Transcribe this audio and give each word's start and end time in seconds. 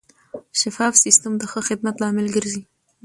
شفاف 0.61 0.93
سیستم 1.03 1.33
د 1.37 1.43
ښه 1.51 1.59
خدمت 1.67 1.95
لامل 2.01 2.27
ګرځي. 2.35 2.61